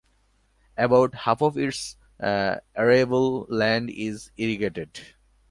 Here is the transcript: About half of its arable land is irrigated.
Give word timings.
About 0.77 1.13
half 1.13 1.43
of 1.43 1.59
its 1.59 1.95
arable 2.19 3.45
land 3.49 3.91
is 3.91 4.31
irrigated. 4.35 4.99